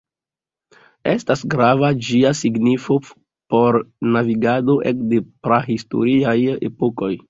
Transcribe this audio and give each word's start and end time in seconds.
Estas 1.11 1.43
grava 1.55 1.91
ĝia 2.07 2.33
signifo 2.41 2.99
por 3.05 3.81
navigado 4.19 4.81
ekde 4.95 5.25
prahistoriaj 5.49 6.39
epokoj. 6.61 7.17